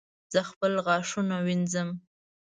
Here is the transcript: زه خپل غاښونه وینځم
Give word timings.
زه 0.33 0.39
خپل 0.49 0.73
غاښونه 0.85 1.35
وینځم 1.45 1.89